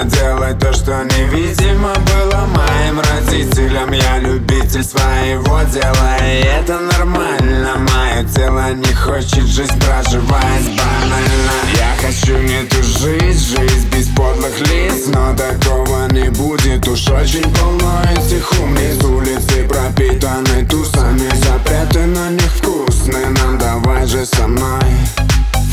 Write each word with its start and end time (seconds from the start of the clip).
простительно 0.00 0.04
делать 0.04 0.58
то, 0.58 0.72
что 0.72 1.02
невидимо 1.04 1.92
было 1.94 2.46
моим 2.46 3.00
родителям. 3.00 3.92
Я 3.92 4.18
любитель 4.18 4.84
своего 4.84 5.60
дела, 5.72 6.16
и 6.22 6.42
это 6.42 6.78
нормально. 6.78 7.76
Мое 7.76 8.24
тело 8.34 8.72
не 8.72 8.92
хочет 8.94 9.46
жизнь 9.46 9.78
проживать 9.80 10.64
банально. 10.64 11.52
Я 11.76 11.94
хочу 12.06 12.36
не 12.38 12.64
ту 12.64 12.82
жизнь, 12.82 13.88
без 13.92 14.08
подлых 14.08 14.58
лиц 14.60 15.06
Но 15.06 15.34
такого 15.36 16.06
не 16.10 16.30
будет. 16.30 16.86
Уж 16.88 17.08
очень 17.08 17.54
полно 17.54 18.02
этих 18.12 18.50
умниц. 18.60 19.02
Улицы 19.04 19.66
пропитаны 19.68 20.66
тусами, 20.68 21.28
запреты 21.44 22.06
на 22.06 22.30
них 22.30 22.50
вкусные. 22.56 23.28
Нам 23.28 23.58
давай 23.58 24.06
же 24.06 24.24
со 24.24 24.46
мной 24.46 24.80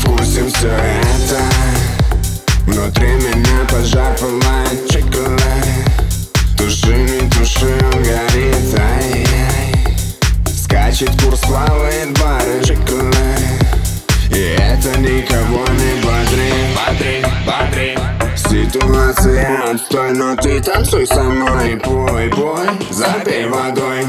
вкусим 0.02 0.50
все 0.50 0.68
это 0.68 1.77
Внутри 2.68 3.08
меня 3.08 3.64
пожар 3.70 4.14
пылает 4.18 4.90
чоколад 4.90 5.40
Туши, 6.58 6.94
не 6.98 7.30
туши, 7.30 7.64
он 7.64 8.02
горит, 8.02 8.78
ай-яй 8.78 9.96
Скачет 10.44 11.10
курс, 11.22 11.40
плавает 11.40 12.10
бары, 12.18 12.62
чоколад 12.62 13.14
И 14.30 14.54
это 14.58 14.98
никого 14.98 15.64
не 15.72 16.02
бодрит. 16.02 16.76
Бодрит, 16.76 17.26
бодрит. 17.46 17.98
Ситуация 18.36 19.70
отстой, 19.70 20.12
но 20.12 20.36
ты 20.36 20.60
танцуй 20.60 21.06
со 21.06 21.22
мной. 21.22 21.80
Пой, 21.82 22.28
пой, 22.28 22.68
запей 22.90 23.46
водой 23.46 24.04